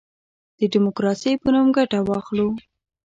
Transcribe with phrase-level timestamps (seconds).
[0.57, 2.47] د ډیموکراسی په نوم ګټه واخلو.